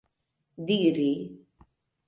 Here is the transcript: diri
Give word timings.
diri 0.65 1.11